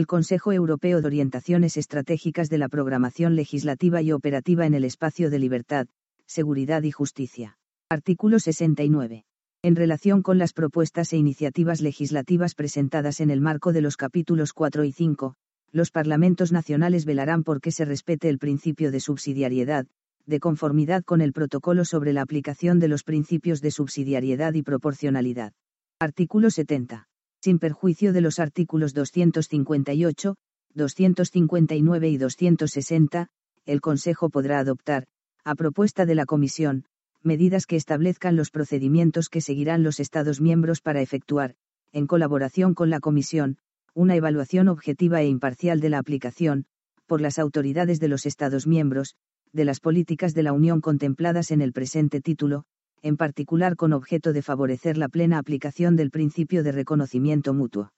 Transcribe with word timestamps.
El 0.00 0.06
Consejo 0.06 0.50
Europeo 0.50 1.02
de 1.02 1.06
Orientaciones 1.08 1.76
Estratégicas 1.76 2.48
de 2.48 2.56
la 2.56 2.70
Programación 2.70 3.36
Legislativa 3.36 4.00
y 4.00 4.12
Operativa 4.12 4.64
en 4.64 4.72
el 4.72 4.84
Espacio 4.84 5.28
de 5.28 5.38
Libertad, 5.38 5.88
Seguridad 6.24 6.84
y 6.84 6.90
Justicia. 6.90 7.58
Artículo 7.90 8.38
69. 8.38 9.26
En 9.62 9.76
relación 9.76 10.22
con 10.22 10.38
las 10.38 10.54
propuestas 10.54 11.12
e 11.12 11.18
iniciativas 11.18 11.82
legislativas 11.82 12.54
presentadas 12.54 13.20
en 13.20 13.28
el 13.28 13.42
marco 13.42 13.74
de 13.74 13.82
los 13.82 13.98
capítulos 13.98 14.54
4 14.54 14.84
y 14.84 14.92
5, 14.92 15.34
los 15.70 15.90
parlamentos 15.90 16.50
nacionales 16.50 17.04
velarán 17.04 17.44
por 17.44 17.60
que 17.60 17.70
se 17.70 17.84
respete 17.84 18.30
el 18.30 18.38
principio 18.38 18.90
de 18.92 19.00
subsidiariedad, 19.00 19.86
de 20.24 20.40
conformidad 20.40 21.04
con 21.04 21.20
el 21.20 21.34
protocolo 21.34 21.84
sobre 21.84 22.14
la 22.14 22.22
aplicación 22.22 22.78
de 22.78 22.88
los 22.88 23.04
principios 23.04 23.60
de 23.60 23.70
subsidiariedad 23.70 24.54
y 24.54 24.62
proporcionalidad. 24.62 25.52
Artículo 25.98 26.48
70 26.48 27.09
sin 27.42 27.58
perjuicio 27.58 28.12
de 28.12 28.20
los 28.20 28.38
artículos 28.38 28.94
258, 28.94 30.36
259 30.74 32.08
y 32.08 32.18
260, 32.18 33.28
el 33.66 33.80
Consejo 33.80 34.30
podrá 34.30 34.58
adoptar, 34.58 35.06
a 35.44 35.54
propuesta 35.54 36.06
de 36.06 36.14
la 36.14 36.26
Comisión, 36.26 36.84
medidas 37.22 37.66
que 37.66 37.76
establezcan 37.76 38.36
los 38.36 38.50
procedimientos 38.50 39.28
que 39.28 39.40
seguirán 39.40 39.82
los 39.82 40.00
Estados 40.00 40.40
miembros 40.40 40.80
para 40.80 41.00
efectuar, 41.00 41.54
en 41.92 42.06
colaboración 42.06 42.74
con 42.74 42.90
la 42.90 43.00
Comisión, 43.00 43.58
una 43.94 44.14
evaluación 44.14 44.68
objetiva 44.68 45.20
e 45.22 45.26
imparcial 45.26 45.80
de 45.80 45.90
la 45.90 45.98
aplicación, 45.98 46.66
por 47.06 47.20
las 47.20 47.38
autoridades 47.38 48.00
de 48.00 48.08
los 48.08 48.26
Estados 48.26 48.66
miembros, 48.66 49.16
de 49.52 49.64
las 49.64 49.80
políticas 49.80 50.34
de 50.34 50.44
la 50.44 50.52
Unión 50.52 50.80
contempladas 50.80 51.50
en 51.50 51.60
el 51.60 51.72
presente 51.72 52.20
título, 52.20 52.64
en 53.02 53.16
particular 53.16 53.76
con 53.76 53.92
objeto 53.92 54.32
de 54.32 54.42
favorecer 54.42 54.96
la 54.96 55.08
plena 55.08 55.38
aplicación 55.38 55.96
del 55.96 56.10
principio 56.10 56.62
de 56.62 56.72
reconocimiento 56.72 57.54
mutuo. 57.54 57.92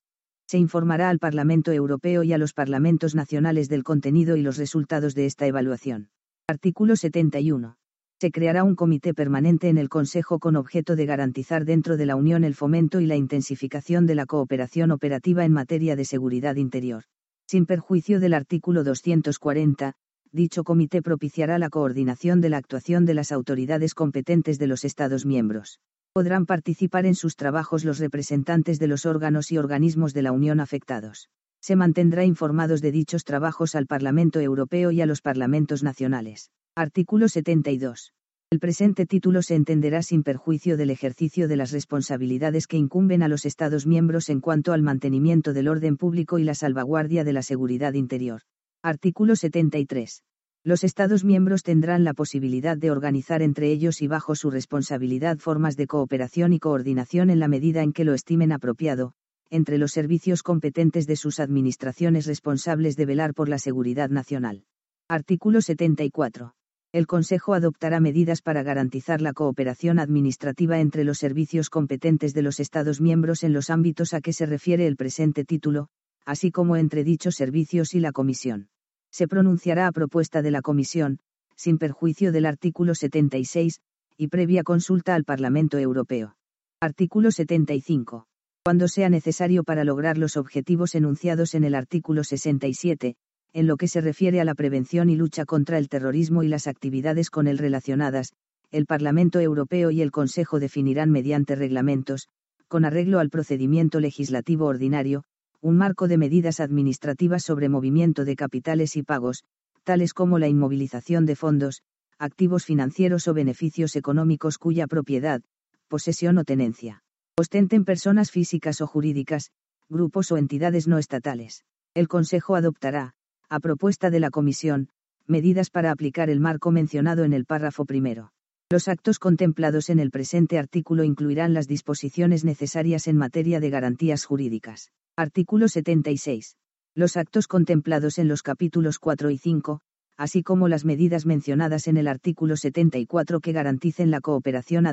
Se 0.47 0.59
informará 0.59 1.09
al 1.09 1.19
Parlamento 1.19 1.73
Europeo 1.73 2.23
y 2.23 2.33
a 2.33 2.39
los 2.39 2.53
parlamentos 2.53 3.15
nacionales 3.15 3.69
del 3.69 3.85
contenido 3.85 4.37
y 4.37 4.43
los 4.43 4.59
resultados 4.59 5.15
de 5.15 5.27
esta 5.27 5.47
evaluación. 5.47 6.11
Artículo 6.47 6.97
71. 6.97 7.77
Se 8.21 8.31
creará 8.31 8.63
un 8.63 8.77
comité 8.77 9.15
permanente 9.15 9.69
en 9.69 9.79
el 9.79 9.89
Consejo 9.89 10.39
con 10.39 10.57
objeto 10.57 10.95
de 10.95 11.07
garantizar 11.07 11.65
dentro 11.65 11.97
de 11.97 12.07
la 12.07 12.17
Unión 12.17 12.45
el 12.45 12.55
fomento 12.55 13.01
y 13.01 13.07
la 13.07 13.17
intensificación 13.17 14.07
de 14.07 14.15
la 14.15 14.27
cooperación 14.27 14.93
operativa 14.93 15.45
en 15.45 15.53
materia 15.53 15.97
de 15.97 16.05
seguridad 16.05 16.57
interior. 16.57 17.05
Sin 17.49 17.67
perjuicio 17.67 18.21
del 18.21 18.35
artículo 18.35 18.85
240, 18.85 19.95
dicho 20.33 20.65
comité 20.65 21.03
propiciará 21.03 21.59
la 21.59 21.71
coordinación 21.71 22.41
de 22.41 22.49
la 22.49 22.57
actuación 22.57 23.05
de 23.05 23.15
las 23.15 23.33
autoridades 23.33 23.95
competentes 23.95 24.59
de 24.59 24.67
los 24.67 24.85
Estados 24.85 25.27
miembros. 25.27 25.79
Podrán 26.15 26.47
participar 26.47 27.07
en 27.07 27.15
sus 27.15 27.37
trabajos 27.37 27.85
los 27.85 27.99
representantes 27.99 28.79
de 28.79 28.87
los 28.87 29.07
órganos 29.07 29.53
y 29.53 29.59
organismos 29.59 30.13
de 30.15 30.23
la 30.23 30.33
Unión 30.33 30.61
afectados. 30.61 31.29
Se 31.61 31.77
mantendrá 31.77 32.25
informados 32.25 32.81
de 32.81 32.93
dichos 32.93 33.25
trabajos 33.25 33.75
al 33.75 33.87
Parlamento 33.87 34.41
Europeo 34.41 34.91
y 34.91 35.01
a 35.01 35.07
los 35.07 35.21
parlamentos 35.21 35.83
nacionales. 35.83 36.51
Artículo 36.75 37.29
72. 37.29 38.13
El 38.51 38.59
presente 38.59 39.07
título 39.07 39.43
se 39.43 39.55
entenderá 39.55 40.03
sin 40.03 40.23
perjuicio 40.23 40.77
del 40.77 40.91
ejercicio 40.91 41.49
de 41.49 41.57
las 41.57 41.73
responsabilidades 41.73 42.67
que 42.67 42.77
incumben 42.77 43.23
a 43.23 43.29
los 43.29 43.47
Estados 43.47 43.87
miembros 43.87 44.29
en 44.29 44.41
cuanto 44.41 44.73
al 44.73 44.83
mantenimiento 44.83 45.53
del 45.53 45.69
orden 45.69 45.97
público 45.97 46.39
y 46.39 46.45
la 46.45 46.55
salvaguardia 46.55 47.25
de 47.25 47.33
la 47.33 47.43
seguridad 47.43 47.95
interior. 47.95 48.43
Artículo 48.85 49.37
73. 49.37 50.25
Los 50.65 50.83
Estados 50.83 51.23
miembros 51.23 51.63
tendrán 51.63 52.03
la 52.03 52.15
posibilidad 52.15 52.77
de 52.77 52.91
organizar 52.91 53.41
entre 53.41 53.71
ellos 53.71 54.03
y 54.03 54.09
bajo 54.09 54.35
su 54.35 54.51
responsabilidad 54.51 55.39
formas 55.39 55.77
de 55.77 55.87
cooperación 55.87 56.53
y 56.53 56.59
coordinación 56.59 57.31
en 57.31 57.39
la 57.39 57.47
medida 57.47 57.85
en 57.85 57.93
que 57.93 58.03
lo 58.03 58.13
estimen 58.13 58.51
apropiado, 58.51 59.13
entre 59.51 59.79
los 59.79 59.93
servicios 59.93 60.43
competentes 60.43 61.07
de 61.07 61.15
sus 61.15 61.39
administraciones 61.39 62.27
responsables 62.27 62.97
de 62.97 63.07
velar 63.07 63.35
por 63.35 63.49
la 63.49 63.61
seguridad 63.61 64.11
nacional. 64.11 64.65
Artículo 65.09 65.61
74. 65.61 66.55
El 66.91 67.07
Consejo 67.07 67.55
adoptará 67.55 68.01
medidas 68.01 68.43
para 68.43 68.65
garantizar 68.65 69.21
la 69.21 69.33
cooperación 69.33 70.01
administrativa 70.01 70.81
entre 70.81 71.05
los 71.05 71.19
servicios 71.19 71.71
competentes 71.71 72.35
de 72.35 72.43
los 72.43 72.59
Estados 72.59 73.01
miembros 73.01 73.45
en 73.45 73.53
los 73.53 73.71
ámbitos 73.71 74.13
a 74.13 74.21
que 74.21 74.33
se 74.33 74.45
refiere 74.45 74.89
el 74.89 74.97
presente 74.97 75.45
título, 75.45 75.89
así 76.25 76.51
como 76.51 76.77
entre 76.77 77.05
dichos 77.05 77.35
servicios 77.35 77.95
y 77.95 78.01
la 78.01 78.13
Comisión 78.13 78.69
se 79.13 79.29
pronunciará 79.29 79.87
a 79.87 79.93
propuesta 79.93 80.41
de 80.41 80.51
la 80.51 80.63
Comisión, 80.63 81.19
sin 81.55 81.77
perjuicio 81.77 82.33
del 82.33 82.47
artículo 82.47 82.95
76, 82.95 83.81
y 84.17 84.29
previa 84.29 84.63
consulta 84.63 85.15
al 85.15 85.25
Parlamento 85.25 85.79
Europeo. 85.79 86.35
Artículo 86.81 87.31
75. 87.31 88.27
Cuando 88.65 88.89
sea 88.89 89.11
necesario 89.11 89.65
para 89.65 89.85
lograr 89.85 90.17
los 90.17 90.37
objetivos 90.37 90.95
enunciados 90.95 91.55
en 91.55 91.65
el 91.65 91.75
artículo 91.75 92.25
67, 92.25 93.17
en 93.53 93.67
lo 93.67 93.77
que 93.77 93.87
se 93.87 94.01
refiere 94.01 94.41
a 94.41 94.45
la 94.45 94.55
prevención 94.55 95.11
y 95.11 95.17
lucha 95.17 95.45
contra 95.45 95.77
el 95.77 95.89
terrorismo 95.89 96.43
y 96.43 96.49
las 96.49 96.67
actividades 96.67 97.29
con 97.29 97.49
él 97.49 97.59
relacionadas, 97.59 98.33
el 98.71 98.87
Parlamento 98.87 99.41
Europeo 99.41 99.91
y 99.91 100.01
el 100.01 100.11
Consejo 100.11 100.59
definirán 100.59 101.11
mediante 101.11 101.55
reglamentos, 101.55 102.29
con 102.69 102.87
arreglo 102.87 103.19
al 103.19 103.29
procedimiento 103.29 104.01
legislativo 104.01 104.65
ordinario, 104.65 105.25
un 105.63 105.77
marco 105.77 106.09
de 106.09 106.19
medidas 106.19 106.59
administrativas 106.59 107.45
sobre 107.45 107.69
movimiento 107.69 108.25
de 108.25 108.35
capitales 108.35 108.97
y 108.97 109.05
pagos, 109.05 109.45
tales 109.85 110.13
como 110.13 110.41
la 110.41 110.49
inmovilización 110.49 111.25
de 111.25 111.37
fondos, 111.37 111.83
activos 112.19 112.65
financieros 112.65 113.29
o 113.29 113.35
beneficios 113.35 113.95
económicos 113.95 114.59
cuya 114.59 114.89
propiedad, 114.89 115.41
posesión 115.87 116.39
o 116.39 116.45
tenencia, 116.45 117.05
ostenten 117.39 117.85
personas 117.85 118.33
físicas 118.33 118.81
o 118.81 118.89
jurídicas, 118.89 119.53
grupos 119.89 120.33
o 120.33 120.37
entidades 120.37 120.89
no 120.89 120.99
estatales. 120.99 121.65
El 121.95 122.09
Consejo 122.09 122.57
adoptará, 122.57 123.13
a 123.49 123.61
propuesta 123.61 124.11
de 124.11 124.19
la 124.19 124.31
Comisión, 124.31 124.89
medidas 125.29 125.71
para 125.71 125.93
aplicar 125.93 126.29
el 126.29 126.41
marco 126.41 126.73
mencionado 126.73 127.23
en 127.23 127.33
el 127.33 127.45
párrafo 127.45 127.85
primero. 127.85 128.33
Los 128.69 128.89
actos 128.89 129.21
contemplados 129.21 129.91
en 129.91 130.01
el 130.01 130.11
presente 130.11 130.59
artículo 130.59 131.05
incluirán 131.05 131.55
las 131.55 131.69
disposiciones 131.69 132.45
necesarias 132.45 133.07
en 133.07 133.17
materia 133.17 133.61
de 133.61 133.71
garantías 133.71 134.25
jurídicas. 134.25 134.91
Artículo 135.17 135.69
76. 135.69 136.57
Los 136.95 137.19
actos 137.19 137.47
contemplados 137.47 138.19
en 138.19 138.29
los 138.29 138.43
capítulos 138.43 138.99
4 138.99 139.29
y 139.29 139.37
5, 139.37 139.81
así 140.17 140.43
como 140.43 140.69
las 140.69 140.87
medidas 140.87 141.27
mencionadas 141.27 141.87
en 141.87 141.99
el 141.99 142.09
artículo 142.09 142.57
74 142.57 143.41
que 143.41 143.53
garanticen 143.53 144.11
la 144.11 144.23
cooperación. 144.23 144.87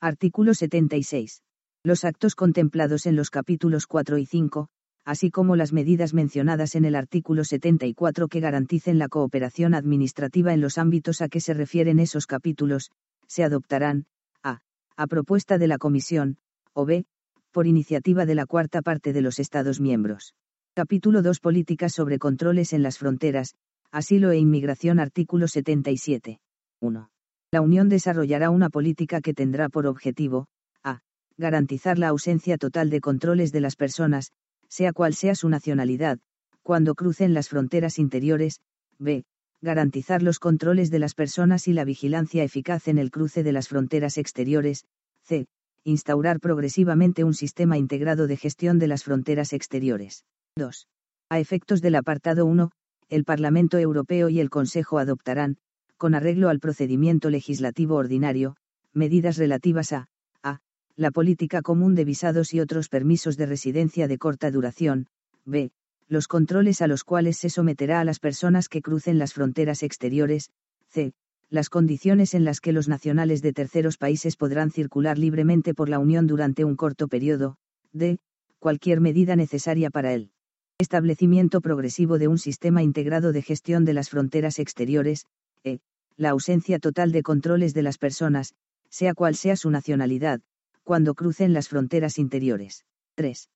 Artículo 0.00 0.54
76. 0.54 1.42
Los 1.84 2.04
actos 2.04 2.34
contemplados 2.34 3.04
en 3.04 3.14
los 3.14 3.28
capítulos 3.28 3.86
4 3.86 4.16
y 4.16 4.24
5, 4.24 4.68
así 5.04 5.30
como 5.30 5.54
las 5.54 5.74
medidas 5.74 6.14
mencionadas 6.14 6.74
en 6.74 6.86
el 6.86 6.94
artículo 6.94 7.44
74 7.44 8.28
que 8.28 8.40
garanticen 8.40 8.98
la 8.98 9.08
cooperación 9.08 9.74
administrativa 9.74 10.54
en 10.54 10.62
los 10.62 10.78
ámbitos 10.78 11.20
a 11.20 11.28
que 11.28 11.40
se 11.40 11.52
refieren 11.52 11.98
esos 11.98 12.26
capítulos, 12.26 12.90
se 13.26 13.44
adoptarán, 13.44 14.06
a, 14.42 14.60
a 14.96 15.06
propuesta 15.06 15.58
de 15.58 15.68
la 15.68 15.76
Comisión, 15.76 16.38
o 16.72 16.86
b, 16.86 17.04
por 17.50 17.66
iniciativa 17.66 18.26
de 18.26 18.34
la 18.34 18.46
cuarta 18.46 18.82
parte 18.82 19.12
de 19.12 19.20
los 19.20 19.38
Estados 19.38 19.80
miembros. 19.80 20.34
Capítulo 20.74 21.22
2 21.22 21.40
Políticas 21.40 21.92
sobre 21.92 22.18
controles 22.18 22.72
en 22.72 22.82
las 22.82 22.98
fronteras, 22.98 23.54
asilo 23.90 24.30
e 24.30 24.38
inmigración 24.38 25.00
Artículo 25.00 25.48
77. 25.48 26.38
1. 26.80 27.10
La 27.50 27.60
Unión 27.60 27.88
desarrollará 27.88 28.50
una 28.50 28.70
política 28.70 29.20
que 29.20 29.34
tendrá 29.34 29.68
por 29.68 29.86
objetivo, 29.86 30.46
a. 30.84 31.00
garantizar 31.36 31.98
la 31.98 32.08
ausencia 32.08 32.58
total 32.58 32.90
de 32.90 33.00
controles 33.00 33.52
de 33.52 33.60
las 33.60 33.76
personas, 33.76 34.32
sea 34.68 34.92
cual 34.92 35.14
sea 35.14 35.34
su 35.34 35.48
nacionalidad, 35.48 36.18
cuando 36.62 36.94
crucen 36.94 37.34
las 37.34 37.48
fronteras 37.48 37.98
interiores, 37.98 38.60
b. 38.98 39.24
garantizar 39.62 40.22
los 40.22 40.38
controles 40.38 40.90
de 40.90 40.98
las 40.98 41.14
personas 41.14 41.66
y 41.66 41.72
la 41.72 41.84
vigilancia 41.84 42.44
eficaz 42.44 42.88
en 42.88 42.98
el 42.98 43.10
cruce 43.10 43.42
de 43.42 43.52
las 43.52 43.68
fronteras 43.68 44.18
exteriores, 44.18 44.84
c 45.22 45.46
instaurar 45.84 46.40
progresivamente 46.40 47.24
un 47.24 47.34
sistema 47.34 47.78
integrado 47.78 48.26
de 48.26 48.36
gestión 48.36 48.78
de 48.78 48.88
las 48.88 49.04
fronteras 49.04 49.52
exteriores. 49.52 50.24
2. 50.56 50.86
A 51.30 51.38
efectos 51.38 51.80
del 51.80 51.94
apartado 51.94 52.46
1, 52.46 52.70
el 53.08 53.24
Parlamento 53.24 53.78
Europeo 53.78 54.28
y 54.28 54.40
el 54.40 54.50
Consejo 54.50 54.98
adoptarán, 54.98 55.56
con 55.96 56.14
arreglo 56.14 56.48
al 56.48 56.60
procedimiento 56.60 57.30
legislativo 57.30 57.96
ordinario, 57.96 58.56
medidas 58.92 59.36
relativas 59.36 59.92
a, 59.92 60.08
a, 60.42 60.60
la 60.96 61.10
política 61.10 61.62
común 61.62 61.94
de 61.94 62.04
visados 62.04 62.54
y 62.54 62.60
otros 62.60 62.88
permisos 62.88 63.36
de 63.36 63.46
residencia 63.46 64.08
de 64.08 64.18
corta 64.18 64.50
duración, 64.50 65.06
b, 65.44 65.70
los 66.08 66.28
controles 66.28 66.82
a 66.82 66.86
los 66.86 67.04
cuales 67.04 67.36
se 67.36 67.50
someterá 67.50 68.00
a 68.00 68.04
las 68.04 68.18
personas 68.18 68.68
que 68.68 68.82
crucen 68.82 69.18
las 69.18 69.34
fronteras 69.34 69.82
exteriores, 69.82 70.50
c. 70.88 71.12
Las 71.50 71.70
condiciones 71.70 72.34
en 72.34 72.44
las 72.44 72.60
que 72.60 72.72
los 72.72 72.88
nacionales 72.88 73.40
de 73.40 73.52
terceros 73.52 73.96
países 73.96 74.36
podrán 74.36 74.70
circular 74.70 75.18
libremente 75.18 75.72
por 75.74 75.88
la 75.88 75.98
Unión 75.98 76.26
durante 76.26 76.64
un 76.64 76.76
corto 76.76 77.08
periodo, 77.08 77.56
d. 77.92 78.18
Cualquier 78.58 79.00
medida 79.00 79.34
necesaria 79.34 79.90
para 79.90 80.12
el 80.12 80.30
establecimiento 80.78 81.60
progresivo 81.60 82.18
de 82.18 82.28
un 82.28 82.38
sistema 82.38 82.82
integrado 82.82 83.32
de 83.32 83.42
gestión 83.42 83.84
de 83.84 83.94
las 83.94 84.10
fronteras 84.10 84.58
exteriores, 84.58 85.24
e. 85.64 85.78
La 86.16 86.30
ausencia 86.30 86.78
total 86.78 87.12
de 87.12 87.22
controles 87.22 87.72
de 87.72 87.82
las 87.82 87.96
personas, 87.96 88.54
sea 88.90 89.14
cual 89.14 89.34
sea 89.34 89.56
su 89.56 89.70
nacionalidad, 89.70 90.40
cuando 90.84 91.14
crucen 91.14 91.52
las 91.52 91.68
fronteras 91.68 92.18
interiores. 92.18 92.84
3 93.14 93.48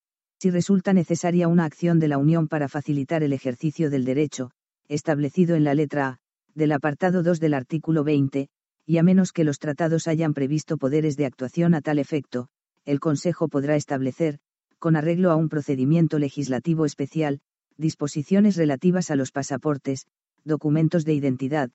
si 0.43 0.51
resulta 0.51 0.93
necesaria 0.93 1.47
una 1.47 1.65
acción 1.65 2.01
de 2.01 2.09
la 2.09 2.19
Unión 2.19 2.49
para 2.49 2.69
facilitar 2.69 3.23
el 3.23 3.33
ejercicio 3.33 3.91
del 3.91 4.05
derecho, 4.05 4.51
establecido 4.89 5.55
en 5.55 5.63
la 5.63 5.73
letra 5.73 6.09
A, 6.09 6.19
del 6.55 6.73
apartado 6.73 7.23
2 7.23 7.41
del 7.41 7.55
artículo 7.55 8.05
20, 8.05 8.49
y 8.85 8.99
a 8.99 9.03
menos 9.03 9.33
que 9.33 9.45
los 9.45 9.59
tratados 9.59 10.09
hayan 10.09 10.35
previsto 10.35 10.77
poderes 10.77 11.17
de 11.17 11.27
actuación 11.27 11.75
a 11.75 11.81
tal 11.81 11.99
efecto, 11.99 12.49
el 12.85 13.01
Consejo 13.01 13.49
podrá 13.49 13.77
establecer, 13.77 14.39
con 14.79 14.97
arreglo 14.97 15.31
a 15.31 15.37
un 15.37 15.49
procedimiento 15.49 16.19
legislativo 16.19 16.85
especial, 16.85 17.41
disposiciones 17.77 18.57
relativas 18.57 19.11
a 19.11 19.17
los 19.17 19.31
pasaportes, 19.31 20.07
documentos 20.45 21.05
de 21.05 21.15
identidad, 21.15 21.71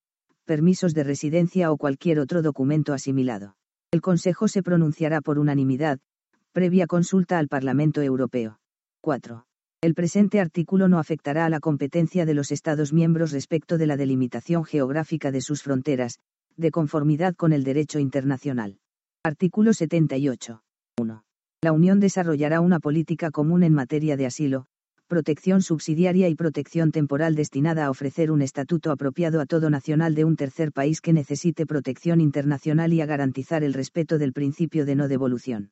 permisos 0.46 0.94
de 0.94 1.04
residencia 1.04 1.72
o 1.72 1.78
cualquier 1.78 2.20
otro 2.20 2.42
documento 2.42 2.94
asimilado. 2.94 3.56
El 3.92 4.02
Consejo 4.02 4.48
se 4.48 4.64
pronunciará 4.64 5.22
por 5.22 5.40
unanimidad, 5.40 6.00
previa 6.52 6.88
consulta 6.88 7.38
al 7.38 7.48
Parlamento 7.48 8.02
Europeo. 8.02 8.60
4. 9.02 9.47
El 9.80 9.94
presente 9.94 10.40
artículo 10.40 10.88
no 10.88 10.98
afectará 10.98 11.46
a 11.46 11.50
la 11.50 11.60
competencia 11.60 12.26
de 12.26 12.34
los 12.34 12.52
Estados 12.52 12.94
miembros 12.94 13.32
respecto 13.32 13.78
de 13.78 13.86
la 13.86 13.96
delimitación 13.96 14.66
geográfica 14.66 15.32
de 15.32 15.40
sus 15.40 15.62
fronteras, 15.62 16.18
de 16.56 16.72
conformidad 16.72 17.36
con 17.36 17.54
el 17.54 17.64
derecho 17.64 18.00
internacional. 18.00 18.80
Artículo 19.24 19.74
78. 19.74 20.64
1. 21.00 21.24
La 21.62 21.72
Unión 21.74 22.00
desarrollará 22.00 22.60
una 22.60 22.80
política 22.80 23.30
común 23.30 23.62
en 23.62 23.74
materia 23.74 24.18
de 24.18 24.26
asilo, 24.26 24.66
protección 25.06 25.62
subsidiaria 25.62 26.28
y 26.28 26.34
protección 26.34 26.92
temporal 26.92 27.36
destinada 27.36 27.86
a 27.86 27.92
ofrecer 27.92 28.32
un 28.32 28.42
estatuto 28.42 28.90
apropiado 28.90 29.40
a 29.42 29.46
todo 29.46 29.70
nacional 29.70 30.16
de 30.16 30.26
un 30.26 30.38
tercer 30.38 30.72
país 30.72 31.02
que 31.02 31.14
necesite 31.14 31.68
protección 31.68 32.20
internacional 32.20 32.94
y 32.94 33.02
a 33.02 33.06
garantizar 33.06 33.64
el 33.64 33.76
respeto 33.76 34.18
del 34.18 34.34
principio 34.34 34.88
de 34.88 34.96
no 34.96 35.08
devolución. 35.08 35.70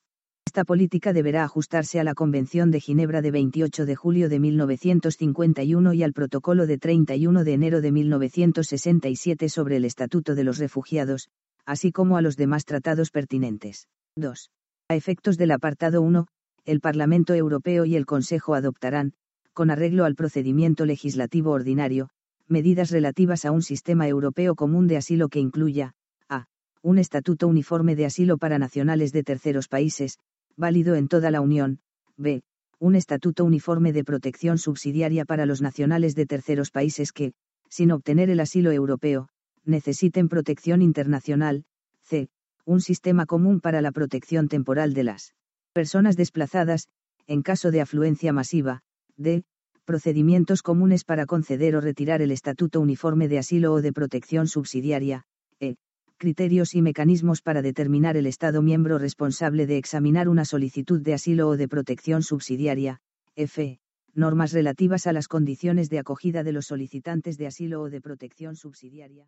Esta 0.56 0.64
política 0.64 1.12
deberá 1.12 1.44
ajustarse 1.44 2.00
a 2.00 2.06
la 2.06 2.14
Convención 2.14 2.72
de 2.72 2.80
Ginebra 2.80 3.22
de 3.22 3.30
28 3.30 3.86
de 3.86 3.96
julio 3.96 4.30
de 4.30 4.40
1951 4.40 5.92
y 5.92 6.02
al 6.02 6.14
Protocolo 6.14 6.66
de 6.66 6.78
31 6.78 7.44
de 7.44 7.54
enero 7.54 7.82
de 7.82 7.92
1967 7.92 9.50
sobre 9.50 9.76
el 9.76 9.84
Estatuto 9.84 10.34
de 10.34 10.46
los 10.46 10.58
Refugiados, 10.58 11.28
así 11.66 11.92
como 11.92 12.16
a 12.16 12.22
los 12.22 12.38
demás 12.38 12.64
tratados 12.64 13.12
pertinentes. 13.12 13.90
2. 14.16 14.50
A 14.88 14.96
efectos 14.96 15.38
del 15.38 15.52
apartado 15.52 16.02
1, 16.02 16.28
el 16.64 16.80
Parlamento 16.80 17.34
Europeo 17.34 17.84
y 17.84 17.98
el 17.98 18.06
Consejo 18.06 18.54
adoptarán, 18.56 19.12
con 19.52 19.72
arreglo 19.72 20.06
al 20.06 20.16
procedimiento 20.16 20.86
legislativo 20.86 21.52
ordinario, 21.52 22.12
medidas 22.48 22.92
relativas 22.92 23.44
a 23.44 23.52
un 23.52 23.62
sistema 23.62 24.08
europeo 24.08 24.56
común 24.56 24.88
de 24.88 24.96
asilo 24.96 25.28
que 25.28 25.40
incluya, 25.40 25.96
a. 26.30 26.46
un 26.82 26.98
estatuto 26.98 27.50
uniforme 27.50 27.98
de 27.98 28.06
asilo 28.06 28.38
para 28.38 28.58
nacionales 28.58 29.12
de 29.12 29.24
terceros 29.24 29.68
países, 29.68 30.18
válido 30.58 30.96
en 30.96 31.08
toda 31.08 31.32
la 31.32 31.42
Unión, 31.42 31.80
b. 32.18 32.44
Un 32.80 32.96
estatuto 32.96 33.46
uniforme 33.46 33.94
de 33.94 34.04
protección 34.04 34.58
subsidiaria 34.58 35.26
para 35.26 35.46
los 35.46 35.62
nacionales 35.62 36.16
de 36.16 36.26
terceros 36.26 36.72
países 36.72 37.12
que, 37.12 37.34
sin 37.70 37.92
obtener 37.92 38.30
el 38.30 38.40
asilo 38.40 38.72
europeo, 38.72 39.30
necesiten 39.64 40.30
protección 40.30 40.82
internacional, 40.82 41.66
c. 42.02 42.30
Un 42.66 42.82
sistema 42.82 43.26
común 43.26 43.62
para 43.62 43.82
la 43.82 43.92
protección 43.92 44.48
temporal 44.48 44.94
de 44.94 45.04
las 45.04 45.34
personas 45.74 46.16
desplazadas, 46.16 46.88
en 47.28 47.42
caso 47.42 47.72
de 47.72 47.82
afluencia 47.82 48.34
masiva, 48.34 48.82
d. 49.18 49.44
Procedimientos 49.86 50.64
comunes 50.64 51.04
para 51.04 51.28
conceder 51.28 51.76
o 51.76 51.82
retirar 51.82 52.22
el 52.22 52.32
estatuto 52.32 52.82
uniforme 52.82 53.28
de 53.28 53.38
asilo 53.38 53.72
o 53.72 53.82
de 53.82 53.94
protección 53.94 54.48
subsidiaria, 54.48 55.26
e 55.60 55.76
criterios 56.18 56.76
y 56.76 56.82
mecanismos 56.82 57.42
para 57.42 57.62
determinar 57.62 58.18
el 58.18 58.26
Estado 58.26 58.62
miembro 58.62 58.98
responsable 58.98 59.68
de 59.68 59.78
examinar 59.78 60.30
una 60.30 60.46
solicitud 60.46 61.02
de 61.02 61.14
asilo 61.14 61.50
o 61.50 61.58
de 61.58 61.68
protección 61.68 62.24
subsidiaria, 62.24 63.02
F. 63.36 63.80
Normas 64.14 64.54
relativas 64.54 65.08
a 65.08 65.14
las 65.14 65.28
condiciones 65.28 65.90
de 65.90 66.00
acogida 66.00 66.44
de 66.44 66.54
los 66.54 66.68
solicitantes 66.68 67.38
de 67.38 67.48
asilo 67.48 67.82
o 67.82 67.90
de 67.90 68.02
protección 68.02 68.56
subsidiaria. 68.56 69.28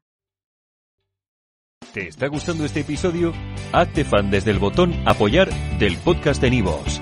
¿Te 1.93 2.07
está 2.07 2.27
gustando 2.27 2.63
este 2.65 2.81
episodio? 2.81 3.33
Hazte 3.73 4.05
fan 4.05 4.29
desde 4.29 4.51
el 4.51 4.59
botón 4.59 4.93
Apoyar 5.05 5.49
del 5.79 5.97
podcast 5.97 6.41
de 6.41 6.51
Nivos. 6.51 7.01